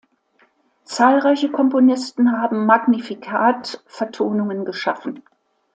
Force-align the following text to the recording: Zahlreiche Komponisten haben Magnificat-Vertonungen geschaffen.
Zahlreiche 0.83 1.51
Komponisten 1.51 2.31
haben 2.31 2.65
Magnificat-Vertonungen 2.65 4.65
geschaffen. 4.65 5.21